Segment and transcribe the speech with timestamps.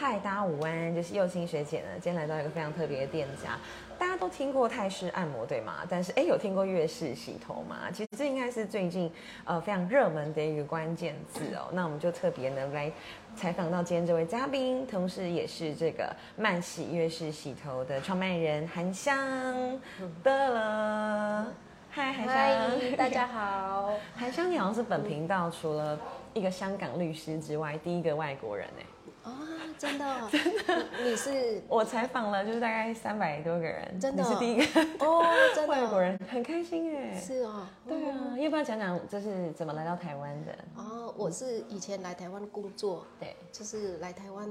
[0.00, 3.58] 嗨，大家午安，就是幼青学姐呢，今天来到一个非常特别的店家。
[3.98, 5.80] 大家都听过泰式按摩对吗？
[5.90, 7.90] 但是哎，有听过粤式洗头吗？
[7.92, 9.12] 其实这应该是最近
[9.44, 11.68] 呃非常热门的一个关键字哦。
[11.74, 12.90] 那我们就特别呢来
[13.36, 19.78] 采访到今天这位嘉宾，同时也是这个慢洗粤式洗头的创办人韩香
[20.24, 21.52] 的了。
[21.90, 23.92] 嗨，韩香， 大家好。
[24.16, 26.00] 韩香，你好像是本频道除了
[26.32, 28.86] 一个香港律师之外，第一个外国人哎。
[29.78, 34.80] 真的，真的，你是我采访了，就是大概三百多个人，真的，你是第一个。
[34.98, 35.24] 哦，
[35.54, 40.52] 真的，外国人很开心哎，是哦，对啊，要不要讲讲这是怎么来到台湾的？
[40.76, 44.48] 哦，我是以前来台湾工作，对，就是来台湾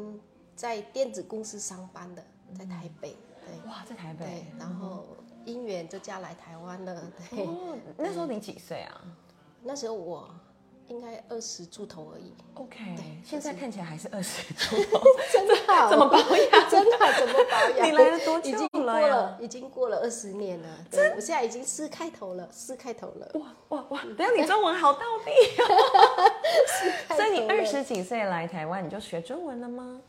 [0.55, 2.23] 在电子公司上班的，
[2.57, 3.15] 在台北，
[3.45, 5.05] 对，哇，在台北，对，然后
[5.45, 9.01] 姻缘就嫁来台湾了，对，哦，那时候你几岁啊？
[9.61, 10.29] 那时候我。
[10.89, 12.33] 应该二十出头而已。
[12.55, 15.55] OK，对，现在看起来还是二十出头， 真的
[15.89, 16.49] 怎么保养？
[16.69, 17.87] 真的怎么保养？
[17.87, 18.49] 你来了多久？
[18.49, 20.67] 已经过了，已经过了二十年了。
[20.91, 23.31] 对，我现在已经四开头了，四开头了。
[23.35, 24.01] 哇哇哇！
[24.17, 25.31] 等下你中文好到地
[25.61, 26.31] 哦。
[27.15, 30.01] 所以你二十几岁来台湾，你就学中文了吗？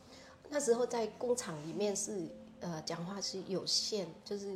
[0.49, 2.27] 那时候在工厂里面是
[2.59, 4.47] 呃，讲话是有限，就是。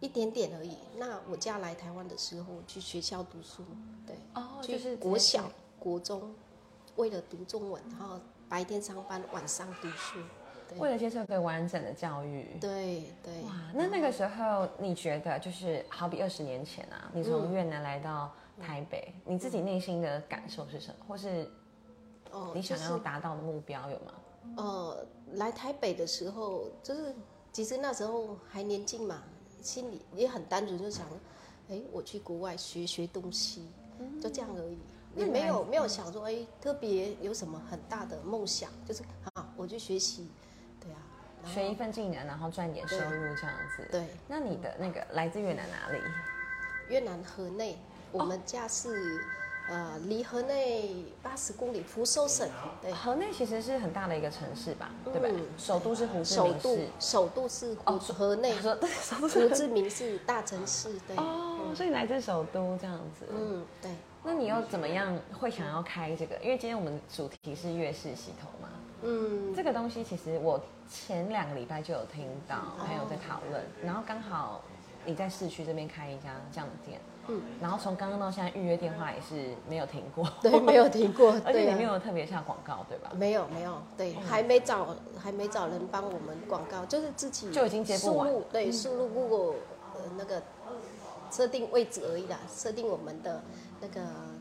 [0.00, 0.76] 一点点而已。
[0.96, 3.64] 那我家来台湾的时候，去学校读书，
[4.06, 6.34] 对，哦，就是国小、国中，
[6.96, 10.20] 为了读中文，然后白天上班，晚上读书，
[10.76, 12.46] 为了接受一个完整的教育。
[12.60, 13.42] 对对。
[13.44, 18.30] 哇，那那个时候你觉得，就是好比二十年前啊，你从越南来到
[18.60, 20.96] 台北，你自己内心的感受是什么？
[21.08, 21.50] 或是
[22.32, 24.14] 哦，你想要达到的目标有吗？
[24.58, 27.14] 呃，来台北的时候，就是
[27.50, 29.22] 其实那时候还年轻嘛。
[29.66, 31.04] 心里也很单纯，就想，
[31.68, 33.66] 哎，我去国外学学东西，
[34.22, 34.78] 就这样而已，
[35.16, 39.02] 也没有没有想说，哎，特别有什么很大的梦想，就是
[39.34, 40.30] 啊，我去学习，
[40.80, 40.98] 对啊，
[41.52, 43.88] 学一份技能，然后赚点收入这样子。
[43.90, 45.98] 对，那你的那个来自越南哪里？
[46.88, 47.76] 越南河内，
[48.12, 49.20] 我们家是。
[49.68, 52.48] 呃，离河内八十公里，福州省。
[52.80, 55.28] 对，河内其实是很大的一个城市吧，对吧？
[55.58, 58.54] 首都是胡志明市，首都是胡河内，
[59.18, 60.96] 胡志明市大城市。
[61.06, 63.26] 对，哦，所以来自首都这样子。
[63.30, 63.90] 嗯，对。
[64.22, 66.36] 那你又怎么样会想要开这个？
[66.42, 68.68] 因为今天我们主题是粤式洗头嘛。
[69.02, 74.62] 嗯，这个东西其实我前两个礼拜就有听到朋友在讨论，然后刚好
[75.04, 77.00] 你在市区这边开一家这样的店。
[77.28, 83.10] 嗯，然后从刚刚到现在预约电话也是没有停过，对， 没有停过，而且你没有特别下广告，对吧？
[83.14, 89.54] 没有，没有，对，还没找，还没找人帮我们广告，就是自己就已经接不完，对，输入 Google
[89.94, 90.42] 呃那个
[91.30, 93.42] 设定位置而已啦，设定我们的
[93.80, 94.00] 那个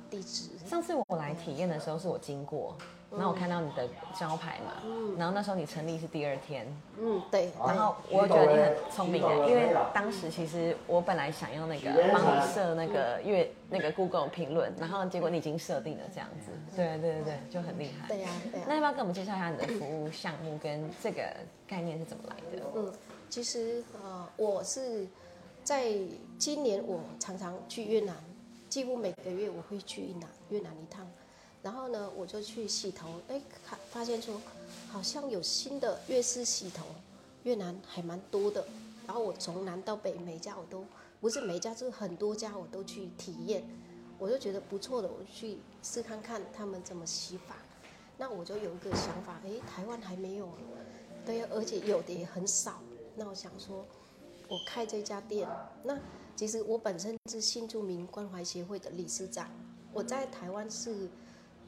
[0.09, 0.49] 地址。
[0.67, 2.75] 上次我来体验的时候，是我经过。
[3.15, 3.87] 然后我看到你的
[4.19, 6.67] 招牌嘛，嗯然后那时候你成立是第二天，
[6.99, 18.07] 嗯对，然后我觉得你很聪明的，因为当时其实我本来想要那个帮你设那个月那个 Google 评论，然后结果你已经设定了这样子，对对对对，就很厉害。
[18.07, 18.65] 对呀对呀。
[18.67, 21.23] 那要不要跟我们介绍一下你的服务项目跟这个
[21.67, 22.65] 概念是怎么来的？
[22.75, 22.91] 嗯，
[23.29, 25.07] 其实呃我是
[25.63, 25.93] 在
[26.37, 28.13] 今年我常常去越南，
[28.67, 31.07] 几乎每个月我会去越南越南一趟。
[31.65, 34.39] 然后呢，我就去洗头，哎，看发现说，
[34.87, 36.85] 好像有新的粤式洗头，
[37.41, 38.63] 越南还蛮多的。
[39.07, 40.85] 然后我从南到北，每家我都
[41.19, 43.67] 不是每家，就是很多家我都去体验，
[44.19, 47.55] 我就觉得不错的，我去试看看他们怎么洗法。
[48.19, 50.47] 那我就有一个想法，哎，台湾还没有，
[51.25, 52.79] 对，而且有的也很少。
[53.15, 53.83] 那我想说，
[54.47, 55.49] 我开这家店，
[55.81, 55.97] 那
[56.35, 59.49] 其实我本身是新住民关怀协会的理事长，
[59.91, 61.09] 我在台湾是。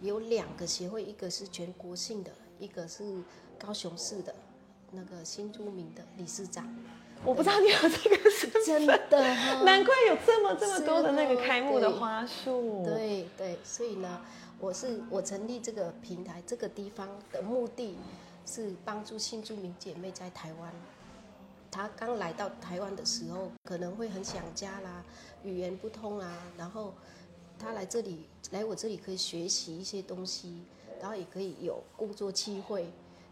[0.02, 3.04] 有两个协会，一个是全国性的，一个是
[3.58, 4.34] 高雄市的，
[4.92, 6.68] 那个新著名的理事长。
[7.26, 9.08] 我不知道你有这个是真的，
[9.64, 12.84] 难怪有这么这么多的那个开幕的花束。
[12.86, 14.22] 对对，所以呢，
[14.60, 17.98] 我是我成立这个平台这个地方的目的
[18.46, 20.72] 是帮助新著名姐妹在台湾，
[21.72, 25.04] 她刚来到台湾的时候可能会很想家啦，
[25.44, 26.94] 语言不通啊，然后。
[27.60, 30.62] 他来这里，来我这里可以学习一些东西，
[31.02, 32.86] 然后也可以有工作机会，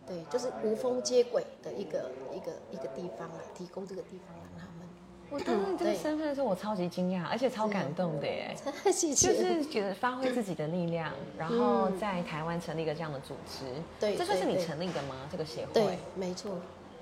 [0.07, 4.88] 对，就是无缝接轨的一个一个一个地方啊，提供这个地方让他们。
[5.30, 8.56] 我当时你 这个身份的时候，我超级惊讶，而且超感动的耶！
[8.92, 9.16] 谢谢。
[9.16, 13.66] 就是觉得发挥自己的力量，然后在台湾成立一个这样的组织，
[14.00, 15.27] 对，这算是你成立的吗？
[15.31, 15.74] 这个协会？
[15.74, 16.51] 对，没错。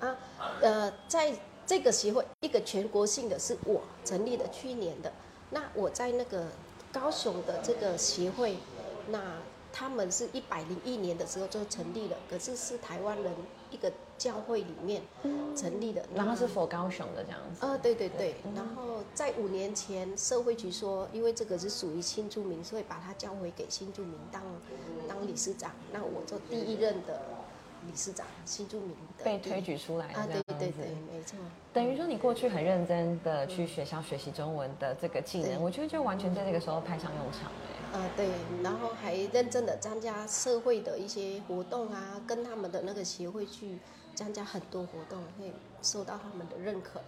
[0.00, 0.16] 啊，
[0.60, 1.32] 呃，在
[1.66, 5.12] 这个协会，一个全国性的是我成立的，去年的。
[5.50, 6.46] 那我在那个。
[6.94, 8.56] 高雄的这个协会，
[9.08, 9.18] 那
[9.72, 13.32] 他们是一百零一年的时候就成立了，可是是台湾人
[13.72, 15.02] 一个教会里面
[15.56, 16.06] 成立的。
[16.14, 17.66] 然后是否高雄的这样子。
[17.66, 18.36] 呃，对对对。
[18.54, 24.40] 然后在五年前，社会局说，因为这个是属于新住民，所以把它交回给新住民当
[25.08, 25.72] 当理事长。
[25.92, 27.20] 那我做第一任的
[27.86, 30.26] 理事长，新住民的被推举出来的啊。
[30.26, 31.36] 对对对，没错。
[31.72, 38.00] 等于说你过去很认真的去学校学习中文的这个技能，我觉得就完全在这个时候派上用场哎。
[38.00, 38.28] 呃，对，
[38.62, 43.78] 然后还认真的参加社会的一些活动啊，跟他们的那个协会去
[44.14, 47.00] 参加很多活动，会受到他们的认可。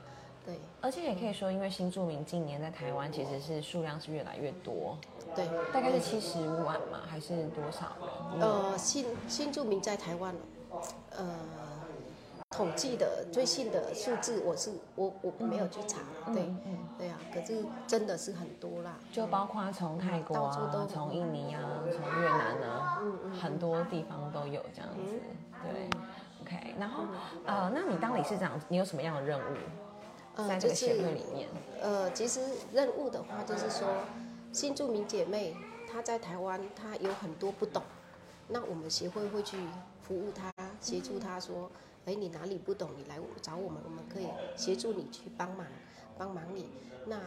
[0.44, 4.96] 对而且也可以说，因为新住民近年在台湾其实是数量是越来越多，
[5.34, 7.96] 对，大概是七十万嘛，还是多少
[8.38, 8.40] 人？
[8.40, 10.32] 呃，新新住民在台湾，
[11.10, 11.34] 呃，
[12.50, 16.00] 统计的最新的数字，我是我我没有去查，
[16.32, 18.98] 对，嗯对啊，可是真的是很多啦。
[19.12, 23.02] 就包括从泰国到处都啊，从印尼啊，从越南啊，
[23.40, 25.20] 很多地方都有这样子。
[25.62, 25.90] 对
[26.42, 26.74] ，OK。
[26.78, 27.04] 然后
[27.44, 29.42] 呃，那你当理事长，你有什么样的任务
[30.36, 31.48] 呃在这个协会里面？
[31.82, 32.40] 呃，其实
[32.72, 33.88] 任务的话，就是说
[34.52, 35.56] 新住民姐妹
[35.90, 37.82] 她在台湾，她有很多不懂，
[38.48, 39.58] 那我们协会会去
[40.06, 41.68] 服务他，协助他说，
[42.04, 45.66] 哎，你哪里不懂，你来找我们，我们可以协助你去帮忙，
[46.16, 46.68] 帮忙你。
[47.06, 47.20] 那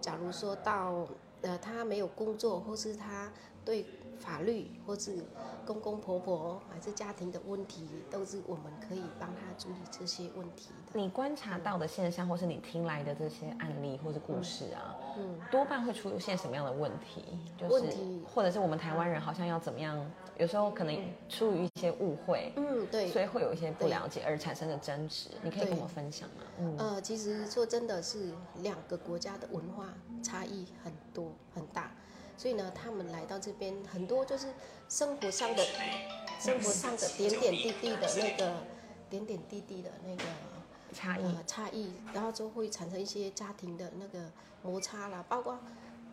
[0.00, 1.08] 假如说到
[1.42, 3.32] 呃他没有工作，或是她
[3.64, 3.84] 对
[4.18, 5.24] 法律或是
[5.66, 10.98] 公公婆婆还是家庭的问题，都是我们可以帮他处理这些问题的。
[10.98, 15.38] 你观察到的现象，或是你听来的这些案例或是故事啊，嗯。
[15.50, 17.24] 多半会出现什么样的问题？
[17.58, 19.98] 就是问题或者是我们台湾人好像要怎么样？
[20.36, 20.96] 有时候可能
[21.28, 25.30] 出于一些误会，嗯，对，所以会有一些不了解而产生的争执。
[25.42, 26.44] 你可以跟我分享吗？
[26.58, 31.92] 嗯，呃，其实说真的是两个国家的文化差异很多很大，
[32.36, 34.48] 所以呢，他们来到这边很多就是
[34.88, 35.64] 生活上的
[36.40, 38.54] 生活上的点点滴滴的那个
[39.08, 40.24] 点点滴滴的那个
[40.92, 41.22] 差异。
[41.22, 44.30] 呃差异，然后就会产生一些家庭的那个
[44.62, 45.58] 摩擦啦，包括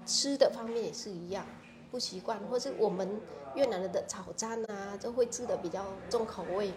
[0.05, 1.45] 吃的方面也是一样，
[1.91, 3.19] 不习惯，或是我们
[3.55, 6.71] 越南人的炒餐啊，就会吃的比较重口味。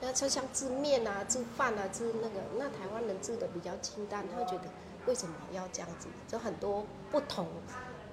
[0.00, 4.68] 那就像吃面啊、吃饭啊、吃那个，那台湾人吃的比较清淡，他会觉得
[5.06, 6.06] 为什么要这样子？
[6.28, 7.46] 就很多不同。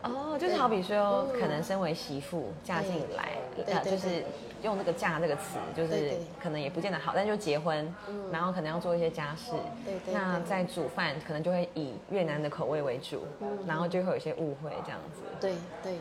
[0.05, 4.23] 哦，就是好比说，可能身为媳妇嫁进来，呃，就是
[4.61, 7.93] 用那个“嫁”这个词，就是可能也不见得好，但就结婚，
[8.31, 9.51] 然后可能要做一些家事，
[9.83, 10.13] 对对对。
[10.13, 13.21] 那在煮饭可能就会以越南的口味为主，
[13.65, 15.21] 然后就会有一些误会这样子。
[15.41, 15.97] 对对，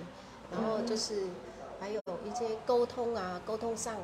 [0.52, 1.24] 然后就是
[1.80, 3.94] 还有一些沟通啊，沟通上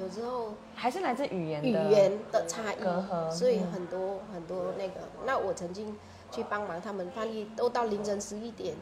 [0.00, 3.72] 有时候还是来自语言的语言的差异隔阂所以嗯。
[3.72, 4.94] 很多很多那个。
[5.26, 5.96] 那我曾经
[6.30, 8.74] 去帮忙他们翻译，都到凌晨十一点、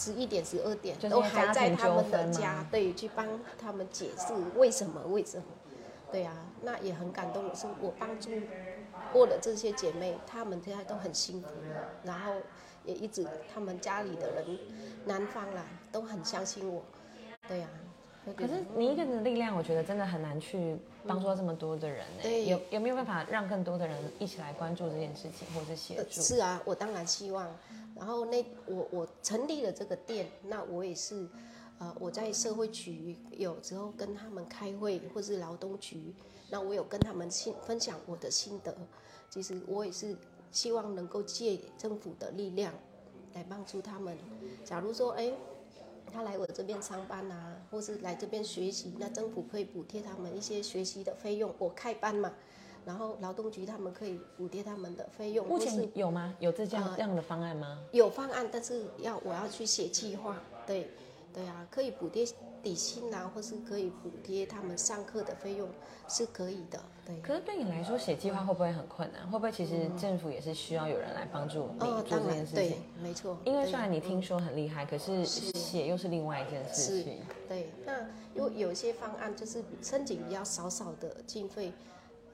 [0.00, 3.26] 十一点、十二点，都还在他们的家，对，去帮
[3.58, 5.44] 他们解释为什么为什么。
[6.10, 8.30] 对啊，那也很感动的是，我帮助
[9.12, 11.50] 过的这些姐妹，她们现在都很辛苦，
[12.02, 12.32] 然后
[12.84, 14.58] 也一直他们家里的人，
[15.04, 16.82] 男方啦都很相信我。
[17.46, 17.68] 对呀、
[18.36, 22.22] 可是你一个人的力量，我觉得真的很难去帮助这么多的人呢。
[22.22, 26.20] 对有有没有办法让更多的人一起来关注这件事情，或是协呃助？
[26.20, 27.46] 是啊，我当然希望。
[27.96, 31.28] 然后那我我成立了这个店，那我也是，
[31.78, 36.14] 呃，我在社会局有时候跟他们开会，或是劳动局，
[36.48, 38.74] 那我有跟他们心分享我的心得。
[39.28, 40.16] 其实我也是
[40.50, 42.72] 希望能够借政府的力量
[43.34, 44.16] 来帮助他们。
[44.64, 45.30] 假如说，哎，
[46.12, 51.54] 他来我这边上班啊，或是来这边学习，那政府可以补贴他们一些学习的费用。
[51.58, 52.32] 我开班嘛，
[52.84, 56.34] 然后劳动局他们可以补贴他们的费用，目前有吗？
[56.40, 57.78] 有这样呃这样的方案吗？
[57.92, 60.90] 有方案，但是要我要去写计划，对，
[61.32, 62.26] 对啊，可以补贴
[62.62, 65.68] 底薪啊，或是可以补贴他们上课的费用，
[66.08, 67.20] 是可以的，对。
[67.20, 69.22] 可是对你来说，写计划会不会很困难？
[69.30, 73.38] 会不会其实政府也是需要有人来帮助你哦，做这件当然对事情？，没错。
[73.44, 77.20] 因为对虽然你听说很厉害，可是是写又是另外一件事是情。
[77.48, 78.00] 对，那
[78.34, 81.72] 因为有些方案就是申请比较少少的经费，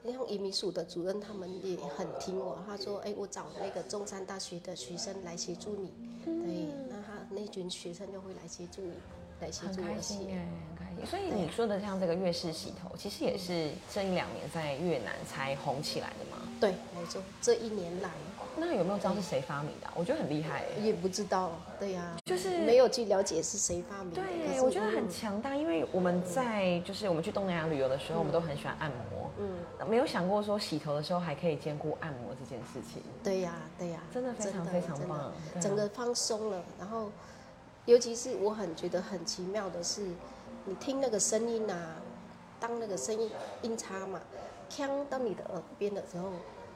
[0.03, 5.91] 像移民署的主任他们也很听我，他说，哎，我找那个中山大学的学生来协助你，
[6.23, 6.67] 对，
[7.29, 8.93] 那群学生就会来协助你，
[9.41, 10.01] 来协助我写。
[10.01, 11.05] 心哎，很开心。
[11.05, 16.37] 所以你说的像这个越式洗头，其实也是这一两年在越南才红起来的吗。
[16.59, 18.09] 对，没错，这一年来
[18.59, 20.79] 那有没有知道是谁发明的啊、我觉得很厉害哎。
[20.81, 35.17] 也不知道，对呀、就是没有去了解是谁发明对，我觉得很嗯强大，因为我们在就是我们去东南亚旅游的时候，我们都很喜欢按摩，嗯，没有想过说洗头的时候还可以兼顾按摩这件事情，对呀、对呀、真的非常非常棒。
[35.19, 35.33] 啊。
[35.61, 37.11] 整个放松了，然后
[37.85, 40.01] 尤其是我很觉得很奇妙的是，
[40.65, 41.95] 你听那个声音啊，
[42.59, 43.29] 当那个声音
[43.61, 44.19] 音差嘛，
[44.69, 46.31] 锵到你的耳边的时候，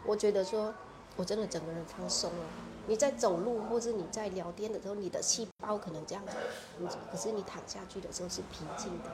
[0.05, 0.73] 我觉得说，
[1.15, 2.45] 我真的整个人放松了。
[2.87, 6.35] 你在走路或者你在聊天的时候，你的细胞可能这样子，
[6.79, 9.09] 你可是你躺下去的时候是平静的。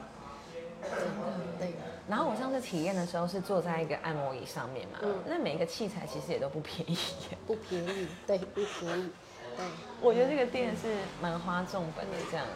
[0.80, 1.74] 对对。
[2.08, 6.96] 然后我上次体验的时候是坐在一个按摩椅上面嘛，那每一个器材其实也都不便宜，
[7.46, 9.10] 不便宜，对，不便宜。
[9.56, 9.66] 对，
[10.00, 12.46] 我觉得这个店是蛮花重本的这样。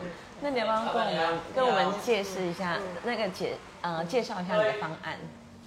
[0.40, 5.18] 那你要不要跟我们跟我们解释一下那个介呃介绍一下你的方案？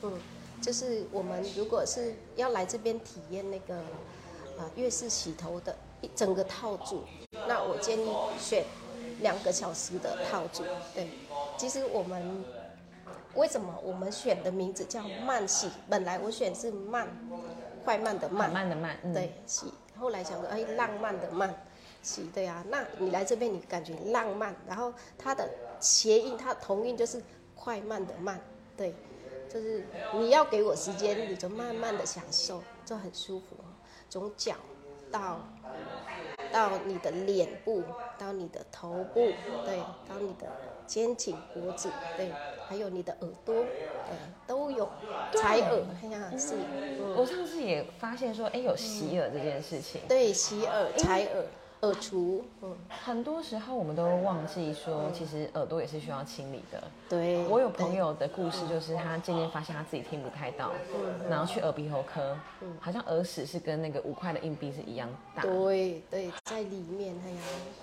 [0.01, 0.13] 嗯，
[0.61, 3.75] 就是我们如果是要来这边体验那个
[4.57, 7.03] 呃粤式洗头的一整个套组，
[7.47, 8.09] 那我建议
[8.39, 8.65] 选
[9.21, 10.63] 两个小时的套组。
[10.93, 11.09] 对，
[11.57, 12.43] 其实我们
[13.35, 15.69] 为什么我们选的名字叫慢洗？
[15.89, 17.07] 本来我选是慢，
[17.83, 19.67] 快慢的慢，慢的慢，对洗。
[19.99, 21.53] 后来想说，哎，浪漫的慢，
[22.01, 22.65] 洗对啊。
[22.69, 27.21] 那你来这边，你感觉浪漫，然后它的谐音，它同音就是
[27.55, 28.39] 快慢的慢，
[28.75, 28.93] 对，
[29.55, 29.85] 就是
[30.15, 33.55] 你要给我时间，你就慢慢的享受，就很舒服。
[34.09, 34.55] 从脚
[35.09, 35.39] 到
[36.51, 37.81] 到你的脸部，
[38.17, 39.31] 到你的头部，
[39.63, 40.45] 对，到你的
[40.85, 42.29] 肩颈、脖子，对。
[42.67, 43.67] 还有你的耳朵，对，
[44.47, 44.89] 都有
[45.35, 46.55] 采耳，看呀，是。
[47.15, 50.01] 我上次也发现说，哎，有洗耳这件事情。
[50.09, 51.45] 对，洗耳、采耳。
[51.81, 56.83] 耳除，嗯，很多时候我们都忘记说，其实耳朵也是需要清理的。
[57.07, 60.71] 对，我有朋友的故事，就是他渐渐发现他自己听不太到，
[61.29, 62.35] 然后去耳鼻喉科，
[62.79, 65.43] 好像耳屎是跟那个五块的硬币是一样大。
[65.43, 67.37] 对对，在里面，哎呀，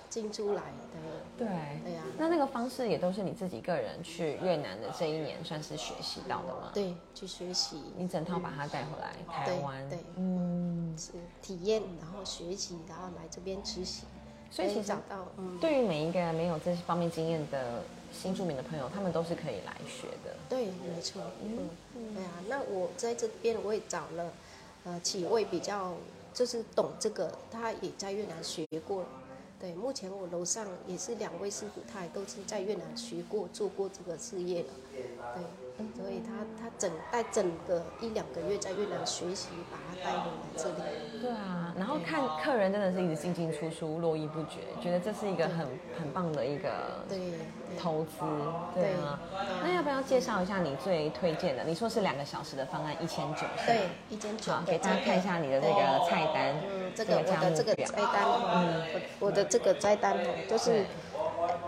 [0.09, 0.93] 进出来的。
[1.37, 1.47] 对，
[1.83, 2.01] 对呀。
[2.17, 6.71] 那那个方式也都是你自己个人去越南的这一年算是学习到的吗？
[6.73, 7.81] 对，去学习。
[7.97, 14.05] 你整套把它带回来台湾，对，嗯，是体验，然后学习，然后来这边执行。
[14.51, 15.27] 所以其实找到，
[15.59, 20.35] 对于每一个没有这些方面经验的新住民的朋友，他们都是可以来学的。
[20.47, 21.23] 对，没错。
[21.41, 21.69] 嗯，
[22.13, 22.31] 对啊。
[22.47, 24.31] 那我在这边我也找了，
[24.83, 25.95] 呃，几位比较
[26.35, 29.03] 就是懂这个，他也在越南学过。
[29.59, 34.69] 对，目前我楼上也是两位师傅，他也都是在越南学过、做过这个事业的。
[34.93, 35.43] 对。
[35.95, 41.19] 所以他他整带整个一两个月在越南学习，把他带回来这里。
[41.19, 45.67] 对啊，然后看客人真的是一直进进出出，络绎不绝，觉得这是一个很
[45.99, 46.69] 很棒的一个
[47.09, 47.19] 对
[47.77, 48.19] 投资。
[48.75, 49.19] 对啊，
[49.63, 51.63] 那要不要介绍一下你最推荐的？
[51.63, 53.41] 你说是两个小时的方案，一千九。
[53.65, 54.53] 对，一千九。
[54.67, 56.53] 给大家看一下你的那个菜单。
[56.69, 58.23] 嗯，这个我的这个菜单，
[58.53, 60.15] 嗯，我我的这个菜单
[60.47, 60.85] 就是。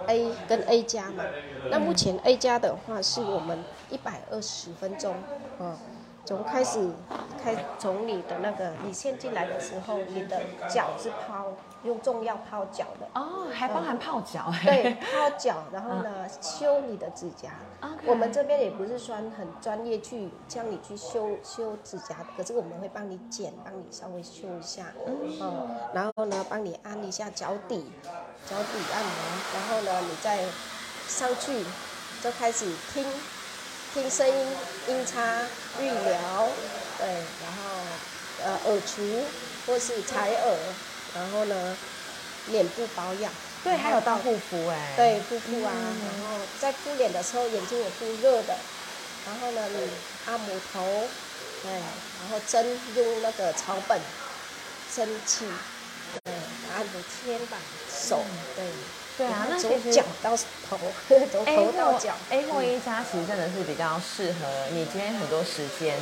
[0.06, 1.36] A 跟 A 加嘛，
[1.68, 5.26] 那目前 A 加的话是我们一百二十分钟，
[5.58, 5.80] 嗯，
[6.26, 6.90] 从开始
[7.42, 11.46] 开从你的那个你先进来的时候，你的脚是泡。
[11.84, 13.08] 用重药泡脚的。
[13.14, 14.52] 哦，还包含泡脚。
[14.64, 17.52] 对，泡脚，然后呢，修你的指甲。
[18.08, 27.86] 我们这边也不是说很专业去教你去修修指甲，可是我们会帮你剪，帮你稍微修一下，嗯，然后呢，帮你按一下脚底，
[28.50, 29.14] 脚底按摩，
[29.54, 30.40] 然后呢，你再
[31.08, 31.64] 上去
[32.24, 33.06] 就开始听
[33.96, 34.36] 听声音，
[34.90, 35.40] 音叉
[35.80, 36.50] 预疗，
[36.98, 37.08] 对，
[37.42, 37.64] 然后
[38.44, 39.24] 呃耳除
[39.66, 40.58] 或是采耳。
[41.16, 41.78] 然后呢，
[42.52, 43.32] 脸部保养，
[43.64, 48.54] 对，还有到护肤哎，对，护肤啊，然后在敷脸的时候眼睛也敷热的，
[49.26, 49.90] 然后呢，你
[50.26, 50.84] 按摩头，
[51.64, 53.98] 对，然后针用那个草本
[54.94, 55.46] 蒸汽，
[56.26, 56.34] 对，
[56.76, 57.58] 按摩肩膀、
[57.90, 58.22] 手，
[58.58, 58.66] 对，
[59.18, 60.36] 对啊，那从脚到
[60.70, 60.78] 头，
[61.32, 65.96] 从头到脚，A 或 A 加其实真的是比较适合你今天很多时间。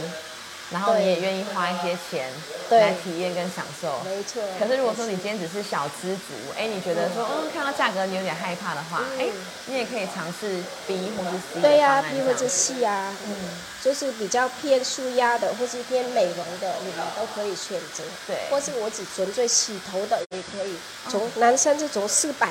[0.71, 2.31] 然后你也愿意花一些钱
[2.71, 4.41] 来体验跟享受，没错。
[4.57, 9.27] 可是如果说你今天只是小资族，哎，你觉得说，嗯，看到价格你有点害怕的话，哎，
[9.67, 13.35] 你也可以尝试 B 或是 C 对呀，B 或者 C 啊，嗯，
[13.83, 18.03] 就是比较偏舒压的，或是偏美容的，你们都可以选择。
[18.25, 20.75] 对，或是我只纯粹洗头的也可以，
[21.07, 22.49] 从男生就从四百，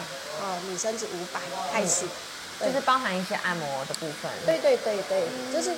[0.63, 1.41] 哦，女生是五百
[1.73, 2.07] 开始。
[2.61, 4.31] 就是包含一些按摩的部分。
[4.47, 5.71] 对对对对，就是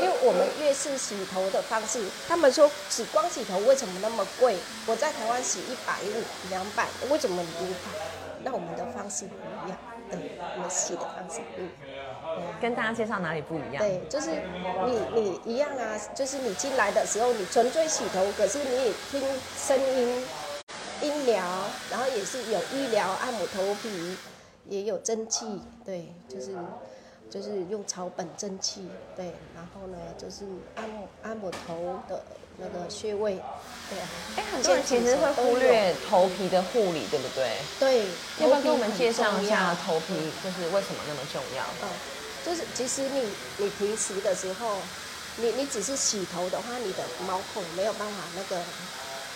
[0.00, 4.56] 因为我们越是洗头的方式，他们说洗光洗头为什么那么贵？
[4.86, 8.00] 我在台湾洗一百五、两百，为什么你五百？
[8.42, 9.34] 那我们的方式不
[9.66, 9.78] 一样，
[10.10, 12.06] 对，我们洗的方式不一样。
[12.58, 13.84] 跟大家介绍哪里不一样？
[13.84, 14.30] 对，就是
[14.86, 19.22] 你你一样啊，就是你进来的时候你纯粹洗头，可是你也听
[19.58, 20.26] 声音、
[21.02, 21.44] 音疗，
[21.90, 24.16] 然后也是有医疗按摩头皮。
[24.68, 26.56] 也有蒸汽，对，就是
[27.30, 32.22] 就是用草本蒸汽，对，然后呢就是按摩按摩头的
[32.58, 33.40] 那个穴位，
[33.88, 33.98] 对。
[34.36, 37.56] 哎，很多人其实会忽略头皮的护理，对不对？
[37.78, 38.06] 对。
[38.40, 41.64] 要不要给我们介绍一下头皮就是为什么那么重要？
[41.82, 41.88] 嗯，
[42.44, 43.22] 就是其实你
[43.58, 44.76] 你平时的时候，
[45.36, 48.62] 你你只是洗头的话，你的毛孔没有办法那个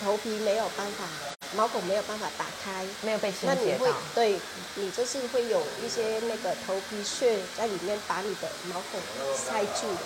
[0.03, 1.05] 头皮没有办法
[1.55, 3.89] 毛孔没有办法打开，没有被清那你会。
[4.13, 4.39] 对
[4.75, 8.99] 你就是会有一些那个头皮屑在里面把你的毛孔
[9.35, 9.99] 塞住了，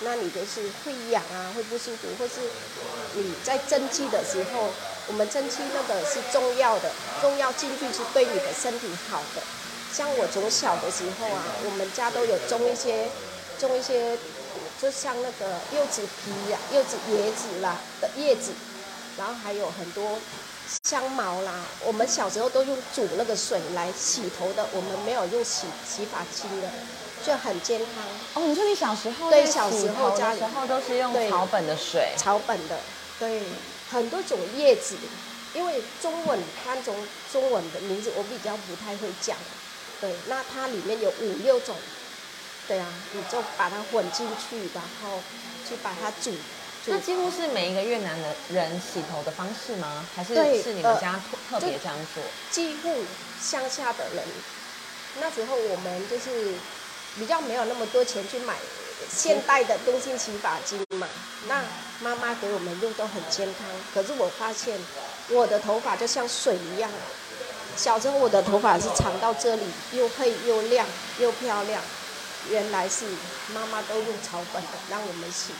[0.00, 2.40] 那你就是会痒啊，会不舒服，或是
[3.14, 4.70] 你在针剂的时候，
[5.08, 9.42] 我们针剂那个是中药的，中药进去是对你的身体好的。
[9.92, 13.08] 像我从小的时候啊，我们家都有种一些
[13.58, 14.16] 种一些，
[14.80, 18.52] 就像那个柚子皮呀、柚子叶子啦的叶子，
[19.18, 20.18] 然后还有很多
[20.84, 21.52] 香茅啦。
[21.84, 26.70] 我们小时候都用煮那个水来洗头的，我们没有用洗洗发精的，
[27.24, 28.04] 就很健康。
[28.34, 32.78] 哦，你说你小时候在对小时候家里时候都是用草本的水，草本的，
[33.18, 33.42] 对，
[33.90, 34.96] 很多种叶子，
[35.54, 36.94] 因为中文看中
[37.32, 39.36] 中文的名字我比较不太会讲，
[40.00, 41.74] 对，那它里面有五六种，
[42.68, 45.18] 对啊，你就把它混进去，然后
[45.68, 46.36] 去把它煮，煮
[46.86, 50.06] 那几乎是每一个越南的人洗头的方式吗？
[50.16, 52.22] 还是是你们呃家特特别这样做？
[52.50, 53.04] 几乎
[53.40, 54.24] 乡下的人，
[55.20, 56.54] 那时候我们就是
[57.16, 58.54] 比较没有那么多钱去买
[59.10, 61.06] 现代的东西洗发精嘛。
[61.48, 61.62] 那
[62.00, 64.78] 妈妈给我们用都很健康，可是我发现
[65.28, 66.90] 我的头发就像水一样。
[67.76, 70.86] 小时候我的头发是长到这里，又黑又亮
[71.18, 71.82] 又漂亮，
[72.48, 73.04] 原来是
[73.52, 75.52] 妈妈都用草本的让我们洗。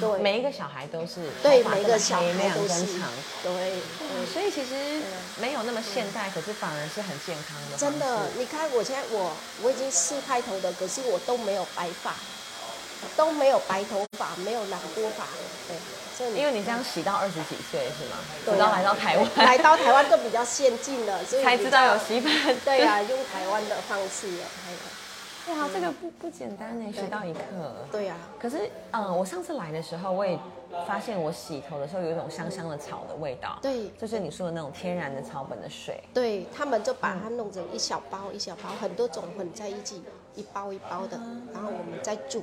[0.00, 3.08] 对每一个小孩都是对，每个小孩都是跟长，
[3.42, 3.52] 对。
[4.00, 5.00] 嗯，所以其实
[5.40, 7.76] 没有那么现代，可是反而是很健康的。
[7.78, 9.32] 真的，你看我现在我
[9.62, 12.14] 我已经四开头的，可是我都没有白发，
[13.16, 15.24] 都没有白头发，没有染过发，
[16.18, 18.18] 对，因为你这样洗到二十几岁是吗？
[18.44, 22.30] 对啊直到来到台湾， 来到台湾都比较先进了，所以才知道有洗发。
[22.64, 24.46] 对啊，用台湾的方式了，
[25.46, 27.40] 哇，这个不不简单呢，学到一课。
[27.92, 30.38] 对啊，可是，嗯，我上次来的时候，我也
[30.86, 33.58] 发现我洗头的时候有一种香香的草的味道。
[33.60, 36.02] 对就是你说的那种天然的草本的水。
[36.14, 40.02] 对他们就把它弄成一小包一小包，很多种混在一起，
[40.34, 41.18] 一包一包的，
[41.52, 42.42] 然后我们再煮，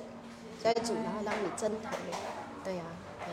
[0.62, 1.89] 再煮，然后让你蒸头，
[2.63, 2.84] 对呀、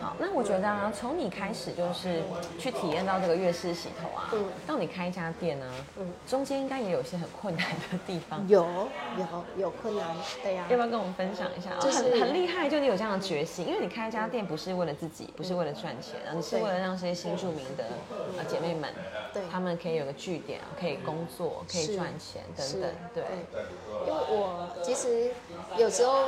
[0.01, 2.23] 好，那我觉得啊，从你开始就是
[2.59, 5.67] 去体验到这个粤式洗头啊，嗯到你开一家店呢，
[5.99, 8.47] 嗯中间应该也有一些很困难的地方。
[8.49, 11.71] 有有有困难，对呀、要不要跟我们分享一下？
[11.81, 17.85] 就是很很厉害，就你有这样的决心，因为你开一家店不是为了自己，不是为了赚钱，啊，你是对为了让这些新住民的
[18.37, 18.93] 呃姐妹们，
[19.33, 23.25] 对他们可以有个据点，可以工作，可以是赚钱等等，对。
[24.07, 25.31] 因为我其实
[25.77, 26.27] 有时候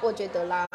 [0.00, 0.66] 我觉得啦，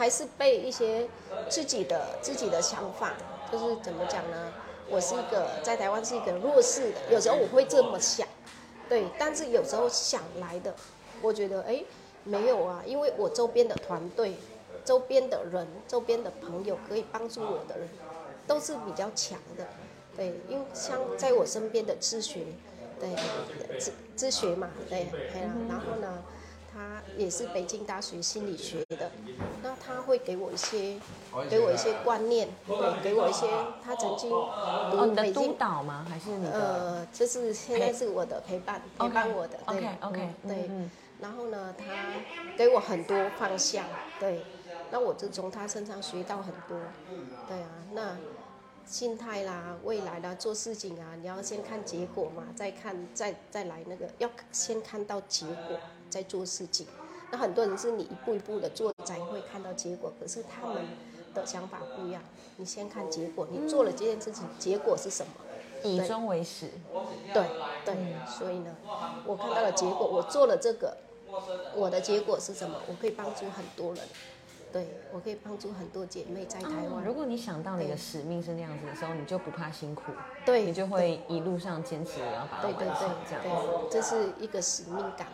[0.00, 1.06] 还是被一些
[1.50, 3.12] 自己的自己的想法，
[3.52, 4.50] 就是怎么讲呢？
[4.88, 8.26] 我是一个在台湾是一个弱势的，有时候我会这么想，
[8.88, 10.74] 对，但是有时候想来的，
[11.20, 11.84] 我觉得哎
[12.24, 14.36] 没有啊，因为我周边的团队、
[14.86, 17.86] 周边的人、周边的朋友可以帮助我的人，
[18.46, 19.66] 都是比较强的，
[20.16, 22.58] 对，因为像在我身边的咨询，
[22.98, 23.10] 对，
[23.78, 25.08] 咨咨询嘛，对，
[25.68, 26.22] 然后呢，
[26.72, 29.10] 他也是北京大学心理学的，
[29.62, 30.98] 那他会给我一些，
[31.48, 33.46] 给我一些观念，对，给我一些，
[33.82, 36.06] 他曾经哦，读你的督北京，导吗？
[36.08, 36.52] 还是你的？
[36.52, 40.90] 呃，就是现在是我的陪伴，陪伴我的，对 OK 对，嗯。
[41.20, 41.84] 然后呢，他
[42.56, 43.84] 给我很多方向，
[44.18, 44.42] 对，
[44.90, 46.78] 那我就从他身上学到很多，
[47.46, 48.16] 对啊，那
[48.86, 55.78] 心态啦、未来啦、做事情啊，你要先看结果嘛，再看再再来那个，要先看到结果
[56.10, 56.86] 再做事情。
[57.30, 60.82] 那很多人是你一步一步的做才会看到结果，可是他们
[61.32, 62.20] 的想法不一样，
[62.56, 65.32] 你先看结果，你做了这件事情，结果是什么？
[65.84, 66.68] 以对终为始。
[67.32, 67.44] 对
[67.84, 67.94] 对，
[68.26, 68.76] 所以呢，
[69.24, 70.96] 我看到了结果，我做了这个，
[71.76, 72.76] 我的结果是什么？
[72.88, 74.04] 我可以帮助很多人，
[74.72, 76.86] 对我可以帮助很多姐妹在台湾。
[76.86, 80.10] 哦如果你想到你的使命是那样子的时候，你就不怕辛苦，
[80.44, 83.42] 对你就会一路上坚持，然后把它对对完成这样。
[83.44, 85.28] 对，这是一个使命感。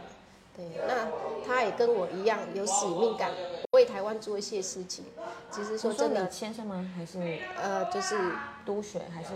[0.57, 1.07] 对，那
[1.47, 3.31] 他也跟我一样有使命感，
[3.73, 5.05] 为台湾做一些事情。
[5.51, 6.91] 其实说真的，先生吗？
[6.97, 8.19] 还是呃，就是
[8.65, 9.03] 督学？
[9.15, 9.31] 还是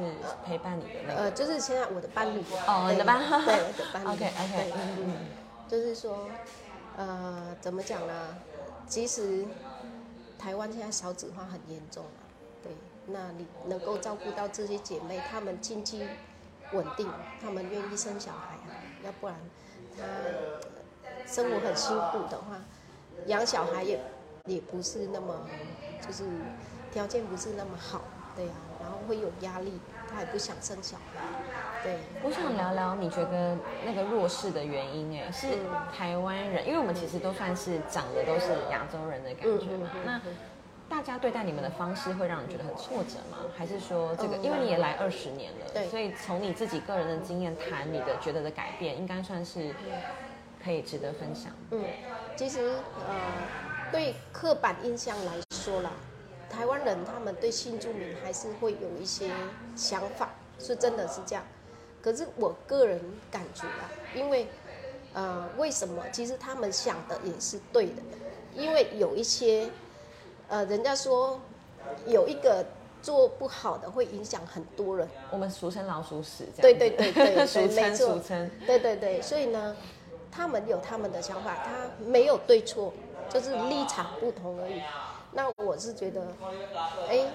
[0.47, 1.21] 陪伴你的那个？
[1.21, 2.43] 呃，就是现在我的伴侣。
[2.67, 3.19] 哦，你的班。
[3.21, 4.09] 对，我的伴侣。
[4.11, 5.17] OK 对 OK，嗯嗯。
[5.69, 6.29] 就是说，
[6.97, 8.37] 呃，怎么讲呢？
[8.89, 9.45] 其实
[10.39, 12.25] 台湾现在少子化很严重啊，
[12.63, 12.73] 对，
[13.07, 16.03] 那你能够照顾到这些姐妹，她们经济
[16.73, 17.09] 稳定，
[17.41, 18.73] 她们愿意生小孩啊，
[19.05, 19.37] 要不然
[19.97, 20.03] 她
[21.31, 22.59] 生活很辛苦的话，
[23.27, 24.01] 养小孩也
[24.47, 25.35] 也不是那么，
[26.05, 26.25] 就是
[26.93, 28.03] 条件不是那么好，
[28.35, 28.41] 对。
[28.41, 29.79] 对呀、然后会有压力，
[30.11, 31.21] 他也不想生小孩，
[31.83, 39.91] 对，我想聊聊你觉得那个弱势的原因，哎，是嗯台湾人，因为我们其实都算是长得都是亚洲人的感觉嘛。
[39.95, 40.21] 嗯嗯嗯那
[40.89, 43.39] 大家对待你们的方式会让你觉得很挫折吗？
[43.55, 49.75] 还是说这个，嗯因为你也来二十年了，对所以从你自己个人的经验谈你的觉得的改变，应该算是
[50.63, 51.53] 可以值得分享。
[51.71, 51.85] 嗯，
[52.37, 52.75] 其实
[53.09, 55.93] 呃，对刻板印象来说啦，
[56.49, 59.31] 台湾人他们对新住民还是会有一些
[59.77, 61.45] 想法，是真的是这样。
[62.03, 64.47] 可是我个人感觉啊，因为
[65.13, 66.03] 呃，为什么？
[66.13, 68.03] 其实他们想的也是对的，
[68.55, 69.69] 因为有一些
[70.49, 71.41] 呃，人家说
[72.07, 72.65] 有一个
[73.03, 75.07] 做不好的会影响很多人。
[75.31, 78.51] 我们俗称老鼠屎，这对样子对对对对俗称俗称。
[78.67, 79.77] 对对对，所以呢，
[80.31, 82.93] 他们有他们的想法，他没有对错，
[83.29, 84.81] 就是立场不同而已。
[85.33, 86.27] 那我是觉得，
[87.09, 87.27] 哎，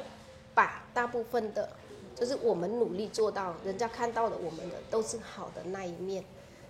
[0.54, 1.70] 把大部分的，
[2.16, 6.24] 就是我们努力做到，人家看到的我们的都是好的那一面。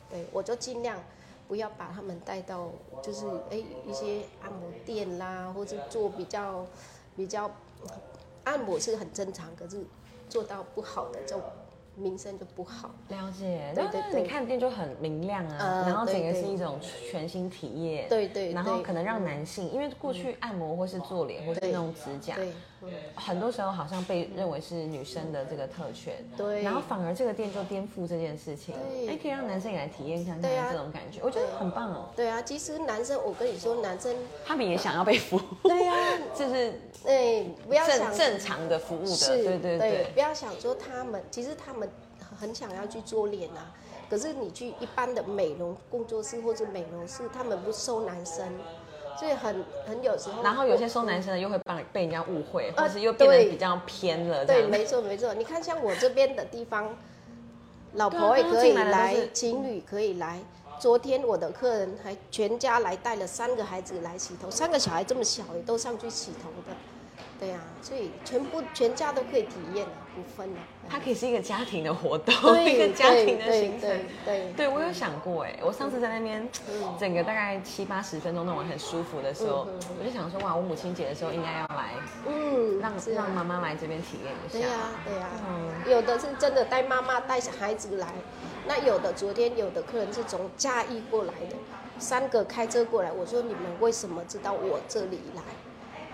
[0.08, 1.04] 对我就尽量
[1.48, 2.70] 不要把他们带到，
[3.02, 3.58] 就是哎
[3.88, 6.66] 一些按摩店啦，或者做比较
[7.16, 7.50] 比较
[8.44, 9.84] 按摩是很正常，可是
[10.30, 11.42] 做到不好的就
[11.96, 12.92] 名声就不好。
[13.10, 14.22] 了解，对对对。
[14.22, 16.80] 你看店就很明亮啊，呃然后整个是一种
[17.10, 22.36] 全新体验，对对对然后可能让男性，因为过去按摩或是做脸或是对那种指甲，
[23.16, 26.62] 很多时候好像被认为是女生的这个特权，对。
[26.62, 29.10] 然后反而这个店就颠覆这件事情，对。
[29.10, 35.94] 哎，可以让男生也来体验看看这种感觉，我觉得很棒哦，对啊，其实男生，我跟你说，男生，他们也想要被服务，对呀、
[36.38, 41.85] 就是哎，不要想正正常的服务的，是，对对对，不要想说他们，其实他们
[42.40, 43.72] 很想要去做脸啊，
[44.10, 48.46] 可是你去一般的美容工作室或者美容室，他们不收男生，
[49.20, 55.34] 所以很很有时候，然后有些收男生的又会帮被人家误会，呃或是又变得对比较偏了，这对，没错没错。
[55.34, 56.96] 你看像我这边的地方，
[57.94, 60.40] 老婆也可以来情侣可以来。
[60.78, 66.76] 昨天我的客人还全家来带了三个孩子来洗头，三个小孩这么小也都上去洗头的，
[67.38, 70.60] 对呀、所以全部全家都可以体验啊，不分啊。
[70.90, 73.90] 它可以是一个家庭的活动， 对一个家庭的对行程。
[73.90, 76.48] 对对对，我有想过哎，我上次在那边
[76.98, 79.68] 整个大概七八十分钟弄完很舒服的时候，
[80.00, 81.94] 我就想说哇，我母亲节的时候应该要来，
[82.26, 84.60] 嗯，让让妈妈来这边体验一下。
[84.60, 88.14] 对呀、对呀、嗯有的是真的带妈妈带孩子来，
[88.66, 91.58] 那有的昨天有的客人是从嘉义过来的，
[92.00, 95.42] 三个开车过来，我说你们为什么知道我这里来？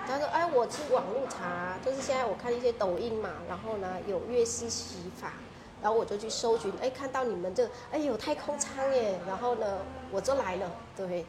[0.08, 5.34] 他说：“哎，我去网络查，就是现在我看一些抖音嘛，然后呢有月式洗法，
[5.82, 9.66] 然后我就去搜寻，哎，看到你们这，哎有太空舱耶，然后呢
[10.12, 11.26] 我就来了，对，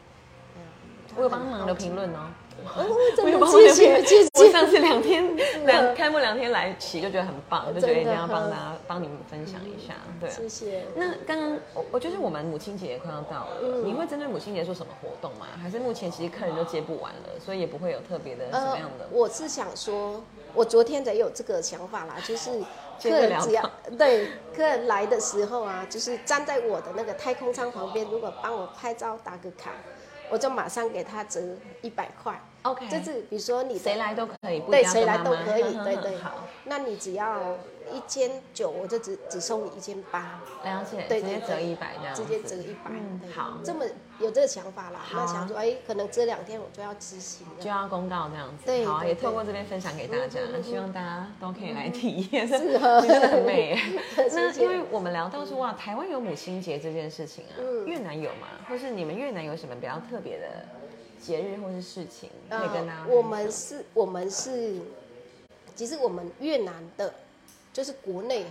[1.15, 2.29] 我有帮忙留评论哦。
[2.75, 2.85] 哦，
[3.15, 5.35] 真我有的谢谢谢谢，我上次两天
[5.65, 9.93] 两开幕两天来骑，就觉得很棒，就觉得一定要帮大家帮你们分享一下。
[10.19, 10.83] 对啊，谢谢。
[10.95, 15.47] 那刚刚我我觉得我们母亲节也快要到了，嗯你会针对母亲节做什么活动吗？
[15.61, 19.05] 还是目前其实客人都接不完了，所以也不会有特别的什么样的？
[19.05, 22.51] 呃我是想说，我昨天才有这个想法啦，就是
[23.01, 29.71] 客人只要对客人来的时候啊，就是站在我的那个太空舱旁边，如果帮我拍照打个卡，
[30.33, 31.39] 我就马上给他折
[31.83, 32.41] 一百块。
[32.63, 36.15] OK，就是比如说你谁来都可以，对谁来都可以， 对对。
[36.17, 37.55] 好，那你只要
[37.91, 42.91] 一千九，我就只只收你一千八，了解，对直接折一百这样子，直接折一百。
[43.35, 43.85] 好这么
[44.19, 44.99] 有这个想法啦。
[45.03, 47.45] 好啊那想说，哎，可能这两天我就要执行。
[47.59, 53.79] 就要公告这样子，对好啊，也透过这边分享给大家希望大家都可以来体验， 是你啊真的很美。
[54.15, 58.47] 那因为我们聊到说哇，台湾有母亲节这件事情啊，嗯越南有吗？
[58.69, 60.65] 或是你们越南有什么比较特别的
[61.21, 63.03] 节日或是事情可以跟大家？
[63.07, 64.75] 呃我们是，我们是，
[65.75, 67.13] 其实我们越南的，
[67.73, 68.45] 就是国内，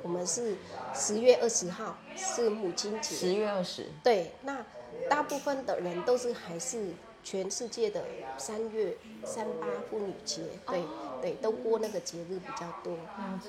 [0.00, 0.54] 我们是
[0.94, 4.64] 十月二十号是母亲节，十月二十，对，那
[5.08, 6.92] 大部分的人都是还是
[7.24, 8.04] 全世界的
[8.38, 10.84] 三月三八妇女节，对、
[11.20, 12.96] 对，都过那个节日比较多。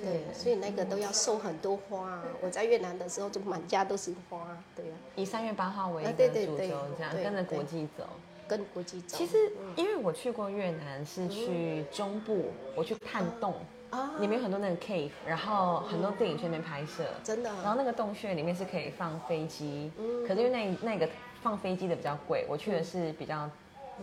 [0.01, 2.23] 对，所以那个都要送很多花啊。
[2.41, 8.03] 我在越南的时候，就满家都是花，对呀、以三月八号为一啊个主轴，这样对跟着国对际走。
[8.47, 9.17] 跟国际走。
[9.17, 13.53] 其实，因为我去过越南，是去中部，我去探洞，
[13.91, 17.03] 啊，里面有很多那个 cave，然后很多电影去那边拍摄。
[17.23, 17.49] 真的。
[17.49, 20.25] 啊，然后那个洞穴里面是可以放飞机，嗯。
[20.27, 20.49] 可是因为
[20.81, 21.07] 那那个
[21.41, 23.49] 放飞机的比较贵，我去的是比较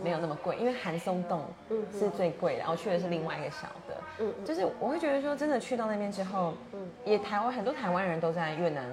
[0.01, 3.97] 没有那么贵，因为寒松洞嗯是最贵的，然后去的是另外一个小的。
[4.19, 4.45] 嗯嗯。
[4.45, 6.87] 就是我会觉得说，真的去到那边之后，嗯。
[7.03, 8.85] 也台湾很多台湾人都在越南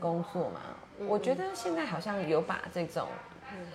[0.00, 0.60] 工作嘛，
[0.98, 1.06] 嗯。
[1.06, 3.06] 我觉得现在好像有把这种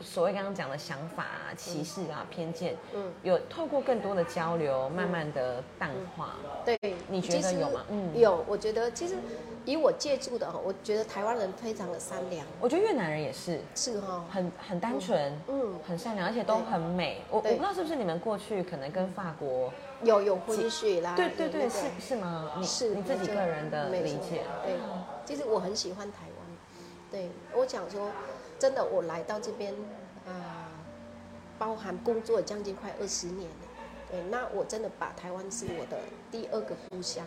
[0.02, 3.12] 所谓刚刚讲的想法啊、歧视啊、偏见，嗯。
[3.24, 6.36] 有透过更多的交流，慢慢的淡化。
[6.66, 7.86] 对，你觉得有吗？
[7.90, 8.18] 嗯。
[8.18, 9.16] 有，我觉得其实
[9.66, 13.60] 以我借助的哈，我觉得台湾人非常的善良，我觉得越南人也是。
[13.76, 17.22] 是哈，很很单纯，嗯，很善良，而且都很美。
[17.30, 19.72] 我我不知道是不是你们过去可能跟法国，
[20.04, 22.52] 有有混血啦，对对对，是是吗？
[22.58, 24.44] 你是你自己个人的理解。
[24.64, 24.76] 对，
[25.26, 26.47] 其实我很喜欢台湾。
[27.12, 28.12] 对我想说，
[28.60, 29.74] 真的，我来到这边，
[30.26, 30.34] 呃，
[31.58, 33.68] 包含工作将近快二十年了。
[34.12, 35.98] 对，那我真的把台湾是我的
[36.32, 37.26] 第二个故乡。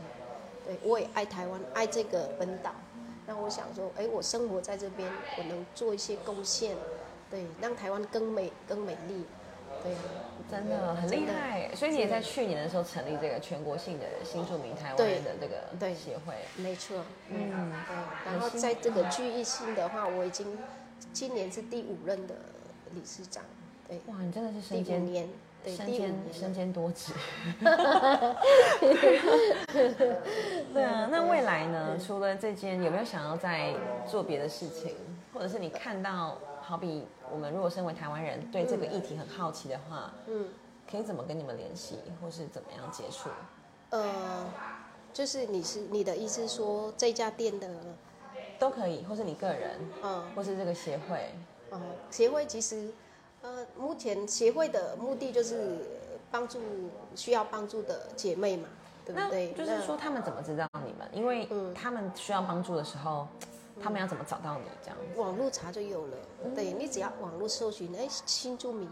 [0.66, 2.73] 对，我也爱台湾，爱这个本岛。
[3.27, 6.77] 那我想说，哎，我生活在这边，我能做一些贡献，
[7.31, 9.25] 对，让台湾更美、更美丽。
[9.83, 9.99] 对啊，
[10.51, 16.35] 真的很厉害，所以你也在去年的时候成立这个全国性的新著名台湾人的这个对协会。
[16.57, 17.05] 没错。
[17.29, 20.59] 嗯，对，然后在这个聚义性的话，我已经
[21.12, 22.35] 今年是第五任的
[22.95, 23.45] 理事长，
[23.88, 25.29] 对，哇，你真的是身兼年，
[25.64, 26.53] 对，身兼身。
[26.53, 27.12] 兼多职。
[30.75, 31.97] 对啊，那未来呢？
[32.05, 33.73] 除了这件，有没有想要再
[34.07, 34.95] 做别的事情，
[35.33, 36.38] 或者是你看到，
[36.70, 40.46] 好比我们如果身为台湾人对这个议题很好奇的话，嗯，
[40.88, 43.28] 可以怎么跟你们联系，或是怎么样接触？
[43.90, 44.46] 呃，
[45.12, 47.68] 就是你是你的意思说这家店的，
[48.56, 51.35] 都可以，或是你个人，嗯或是这个协会。
[51.70, 52.92] 哦，协会其实，
[53.42, 55.78] 呃，目前协会的目的就是
[56.30, 56.61] 帮助
[57.16, 58.68] 需要帮助的姐妹嘛，
[59.04, 59.52] 对不那对？
[59.54, 61.09] 就是那说他们怎么知道你们？
[61.12, 63.26] 因为嗯他们需要帮助的时候，
[63.83, 64.64] 他们要怎么找到你？
[64.83, 65.21] 这样子。
[65.21, 68.88] 网络查就有了，嗯对你只要网络搜寻，哎，新住民，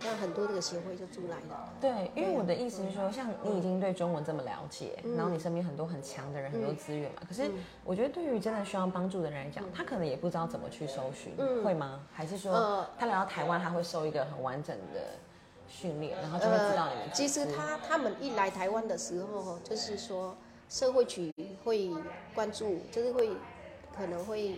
[0.00, 1.72] 那很多这个协会就出来了。
[1.80, 7.22] 对，因为我的意思是说，像你已经对中文这么了解，嗯然后你身边很多很强的人、很多资源嘛。
[7.26, 7.50] 可是
[7.84, 12.00] 我觉得对于真的需要帮助的人来讲，他可能也不知道怎么去搜寻，嗯会吗？
[12.12, 15.00] 还是说呃他来到台湾，他会受一个很完整的
[15.68, 20.36] 训练，然后就会知道你们呃其实他他们一来台湾的时候，就是说
[20.68, 21.32] 社会局
[21.64, 21.90] 会
[22.34, 23.30] 关注，就是会
[23.96, 24.56] 可能会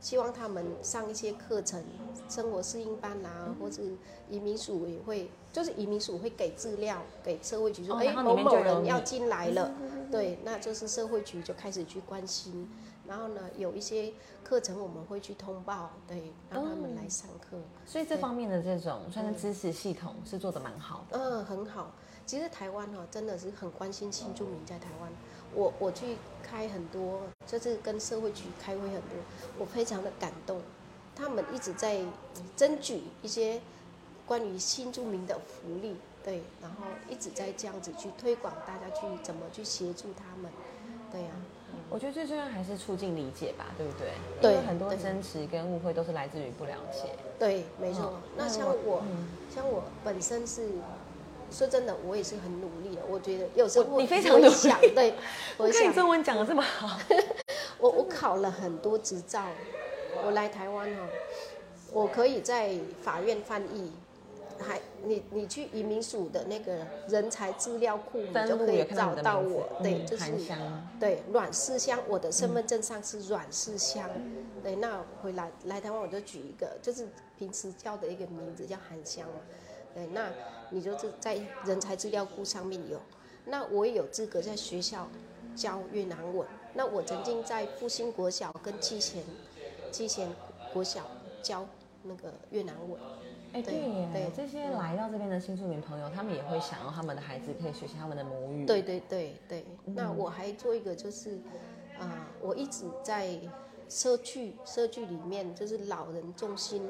[0.00, 1.84] 希望他们上一些课程，
[2.28, 3.82] 生活适应班啦、嗯或者
[4.30, 9.72] 移民署也会，就是移民署会给资料给社会局说，哦哎、某某人要进来了，
[10.10, 12.68] 对，那就是社会局就开始去关心。
[13.06, 14.12] 然后呢，有一些
[14.44, 17.56] 课程我们会去通报，对，让他们来上课。
[17.86, 21.18] 所以这方面的这种算是支持系统是做的蛮好的。
[21.18, 21.90] 嗯，很好。
[22.26, 25.10] 其实台湾哦，真的是很关心新住民在台湾。
[25.54, 29.16] 我我去开很多，就是跟社会局开会很多，
[29.58, 30.60] 我非常的感动。
[31.16, 32.00] 他们一直在
[32.56, 33.60] 争取一些
[34.24, 40.50] 关于新住民的福利，对，然后一直在这样子去推广，大家去怎么去协助他们，
[41.10, 41.30] 对呀、
[41.90, 44.12] 我觉得最重要还是促进理解吧，对不对？
[44.40, 47.10] 对因为很多对争执跟误会都是来自于不了解。
[47.38, 48.12] 对，没错。
[48.14, 50.68] 嗯那像我我，嗯像我本身是，
[51.50, 53.02] 说真的，我也是很努力的。
[53.08, 54.46] 我觉得有时候你非常努力。
[54.46, 55.14] 我想，对，
[55.56, 56.98] 我看你中文讲的这么好，
[57.78, 59.44] 我我考了很多执照，
[60.24, 61.08] 我来台湾哦，
[61.92, 63.92] 我可以在法院翻译，
[64.58, 70.88] 还你你去移民署的那个人才资料库，你就可以找到我，对，嗯就是韩香。
[71.00, 74.10] 对阮世香，我的身份证上是阮世香，
[74.62, 77.06] 对，那回来来台湾我就举一个，就是
[77.38, 79.40] 平时叫的一个名字叫韩香嘛，
[79.98, 80.30] 对，那
[80.70, 83.00] 你就是在人才资料库上面有，
[83.46, 85.08] 那我也有资格在学校
[85.56, 86.46] 教越南文。
[86.72, 89.24] 那我曾经在复兴国小跟基贤
[89.90, 90.28] 基贤
[90.72, 91.04] 国小
[91.42, 91.66] 教
[92.04, 93.00] 那个越南文。
[93.52, 98.64] 哎，对对耶对，这些来到这边的新住民朋友，他们也会想要他们的孩子可以学习他们的母语。
[98.64, 101.40] 对对对对，那我还做一个就是，
[101.98, 103.36] 啊、我一直在
[103.88, 106.88] 社区社区里面，就是老人中心，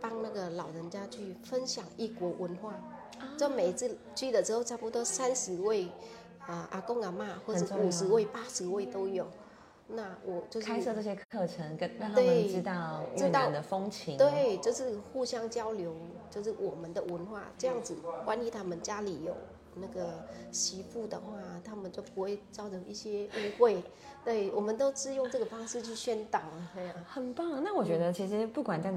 [0.00, 2.74] 帮那个老人家去分享异国文化。
[3.36, 5.88] 就每一次去了之后，差不多三十位
[6.46, 9.26] 啊、阿公阿妈，或者五十位、八十位都有。
[9.88, 14.18] 那我就是开设这些课程，跟让他们对知道越南的风情。
[14.18, 15.94] 对，就是互相交流，
[16.30, 17.96] 就是我们的文化这样子。
[18.26, 19.34] 万一他们家里有
[19.74, 23.82] 那个媳妇的话，他们就不会造成一些误会。
[24.24, 26.42] 对，我们都是用这个方式去宣导。
[26.74, 27.64] 对呀、很棒。
[27.64, 28.92] 那我觉得其实不管在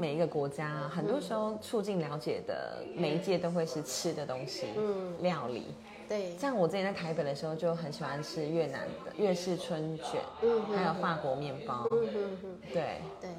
[0.00, 5.66] 每一个国家，很多时候促进了解的媒介都会是吃的东西，嗯，料理。
[6.08, 11.86] 对，像我之前在台北的时候，就很喜欢吃越南的越式春卷，嗯还有法国面包。
[11.90, 13.30] 嗯哼哼，对，对，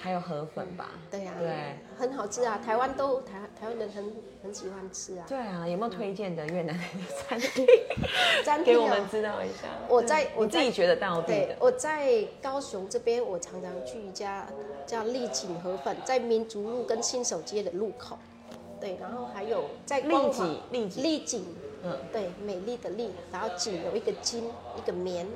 [0.00, 0.90] 还有河粉吧？
[1.10, 1.76] 对呀、对。
[1.98, 5.26] 很好吃啊，台湾都台台湾人很很喜欢吃啊。
[5.28, 6.84] 对啊，有没有推荐的越南的
[7.28, 7.66] 餐厅？
[8.44, 9.68] 餐厅哦给我们知道一下？
[9.88, 14.46] 我在我在自己觉得到地的，，对我在高雄这边，我常常去一家
[14.86, 18.16] 叫丽景河粉，在民族路跟新手街的路口。
[18.80, 21.44] 对，然后还有在光华利己利己，丽景，
[21.84, 25.26] 嗯，对，美丽的丽，然后景有一个金，一个棉，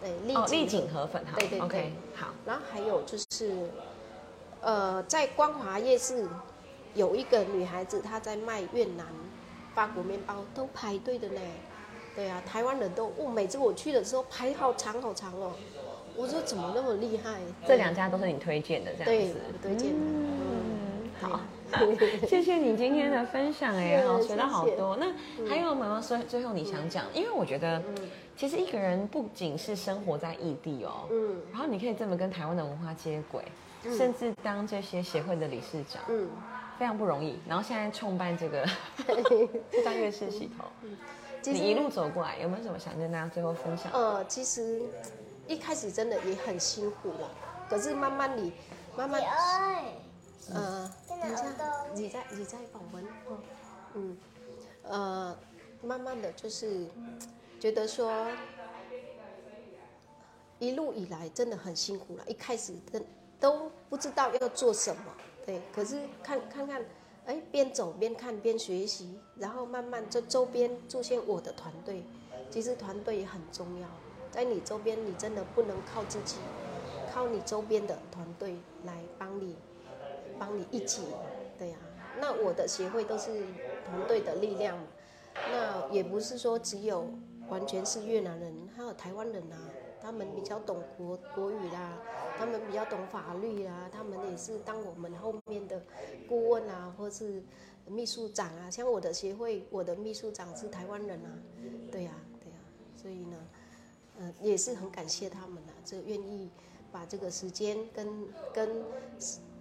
[0.00, 1.32] 对，丽丽景河粉，哈。
[1.34, 3.68] 对对对，OK，好，然后还有就是，
[4.64, 6.26] 呃，在光华夜市
[6.94, 9.06] 有一个女孩子，她在卖越南
[9.74, 11.40] 法国面包，都排队的呢。
[12.16, 15.52] 对啊，台湾人都，哦，每次我去的时候排好长好长哦。
[16.16, 17.40] 我说怎么那么厉害？
[17.66, 19.98] 这两家都是你推荐的这样子，我推荐的。
[19.98, 21.40] 嗯，好。
[21.76, 24.96] 对谢谢你今天的分享哎，是好学到好多。
[24.96, 25.12] 那
[25.48, 27.04] 还有没有最最后你想讲？
[27.12, 27.82] 因为我觉得，
[28.36, 33.42] 其实一个人不仅是生活在异地哦，嗯然后你可以这么跟台湾的文化接轨，
[33.96, 36.28] 甚至当这些协会的理事长，嗯，
[36.78, 37.38] 非常不容易。
[37.46, 38.66] 然后现在创办这个
[39.70, 40.66] 这家乐视系统，
[41.42, 43.92] 其实你一路走过来，有没有什么想跟大家最后分享？
[43.92, 44.82] 呃，其实
[45.46, 47.30] 一开始真的也很辛苦了，
[47.68, 48.52] 可是慢慢你
[48.96, 49.20] 慢慢
[50.52, 51.44] 呃，等一下，
[51.94, 53.38] 你在你在保温哦，
[53.94, 54.18] 嗯，
[54.82, 55.38] 呃，
[55.82, 56.86] 慢慢的就是
[57.58, 58.26] 觉得说，
[60.58, 62.98] 一路以来真的很辛苦了，一开始都
[63.44, 65.02] 都不知道要做什么，
[65.44, 66.82] 对，可是看看看，
[67.26, 72.02] 哎，边走边看边学习，然后慢慢这周边出现我的团队，
[72.48, 73.86] 其实团队也很重要，
[74.30, 76.36] 在你周边你真的不能靠自己，
[77.12, 79.56] 靠你周边的团队来帮你。
[80.36, 81.02] 帮你一起，
[81.56, 81.76] 对呀、
[82.18, 83.30] 那我的协会都是
[83.86, 84.76] 团队的力量，
[85.52, 87.08] 那也不是说只有
[87.48, 89.56] 完全是越南人，还有台湾人啊，
[90.02, 91.92] 他们比较懂国国语啦，
[92.74, 95.80] 比较懂法律啦，他们也是当我们后面的
[96.28, 97.40] 顾问啊，或是
[97.86, 101.30] 秘书长啊，像我的协会，我的秘书长是台湾人啊，
[101.92, 102.10] 对呀、
[102.40, 102.58] 对呀、
[103.00, 103.36] 所以呢，
[104.18, 106.50] 呃，也是很感谢他们啊，这愿意
[106.90, 108.08] 把这个时间跟
[108.52, 108.82] 跟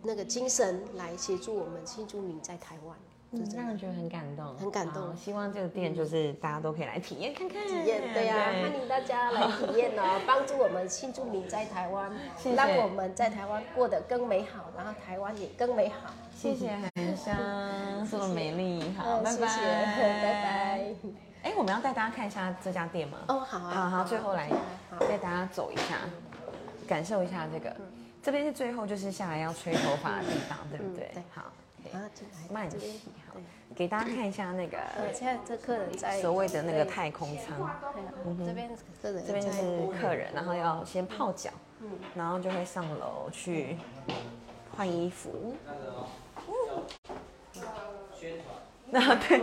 [0.01, 2.97] 那个精神来协助我们新住民在台湾，
[3.33, 7.67] 嗯就，让人觉得很感动，很感动希望这个店就是大家都可以来体验看看。
[7.67, 12.11] 体验，对呀、欢迎大家来体验哦，帮助我们新住民在台湾，
[12.55, 16.13] 让我们在台湾过得更美好，然后台湾也更美好。
[16.35, 17.35] 谢谢韩香，
[18.09, 19.61] 这么美丽，好，嗯拜拜，谢谢，
[20.21, 20.95] 拜拜。
[21.43, 23.17] 哎，我们要带大家看一下这家店吗？
[23.27, 24.49] 哦，好啊，好好，最后来
[24.89, 25.97] 好带大家走一下，
[26.87, 27.75] 感受一下这个。
[28.21, 31.23] 这边是最后就是下来要吹头发的地方，对不对嗯对？
[31.33, 31.51] 好，
[32.51, 32.77] 慢洗
[33.27, 33.43] 好对，
[33.75, 37.69] 给大家看一下那个呃，现在这客人在所谓的那个太空舱，
[38.45, 38.69] 这边
[39.01, 41.49] 客人这边就是客人，然后要先泡脚，
[42.15, 43.77] 然后就会上楼去
[44.75, 45.55] 换衣服。
[48.89, 49.41] 那对，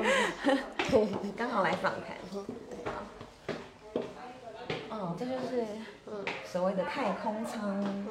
[1.36, 2.16] 刚好来访谈。
[4.90, 5.66] 哦，这就是
[6.44, 7.80] 所谓的太空舱。
[7.82, 8.06] 嗯，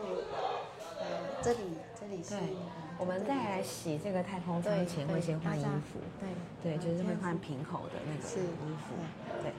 [1.42, 1.60] 这里
[2.00, 2.39] 这里是对，
[3.00, 8.40] 我们再来洗这个太空舱对前会先换衣服，对对，就是会换平口的那个是。
[8.42, 8.46] 衣
[8.86, 8.94] 服，
[9.42, 9.54] 对，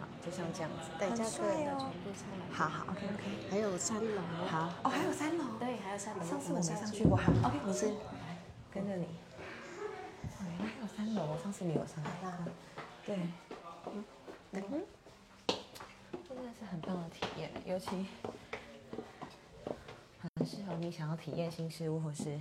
[0.00, 1.68] 好，就像这样子，对，很这样客人帅哦。
[1.68, 2.42] 要全部上来。
[2.50, 4.22] 好好，OK OK，还有三楼。
[4.48, 6.24] 好，哦，还有三楼，对，还有三楼。
[6.24, 7.04] 上次我没上去去。
[7.04, 7.94] 过，好，OK，你是是。
[8.72, 9.04] 跟着你。
[9.04, 12.28] 哦，原来还有三楼，上次没有上来。
[12.28, 12.46] 啊，
[13.04, 13.18] 对，
[13.92, 14.04] 嗯。
[14.52, 18.06] 真的是很棒的体验，尤其
[20.40, 22.40] 很适合你想要体验新事物，或是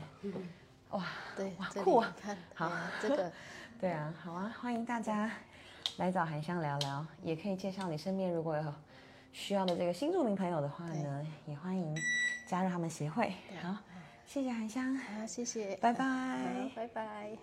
[0.91, 1.03] 哇，
[1.35, 2.15] 对哇，酷啊。
[2.17, 2.71] 看，好。
[3.01, 3.29] 这个。
[3.77, 5.29] 对啊，好啊，欢迎大家
[5.97, 8.73] 来找韩香聊聊，也可以介绍你身边如果有
[9.33, 11.93] 需要的这个新住民朋友的话呢，也欢迎
[12.47, 13.33] 加入他们协会。
[13.61, 13.75] 好，
[14.25, 16.71] 谢谢韩香，好，谢谢，拜拜。
[16.73, 17.37] 拜拜。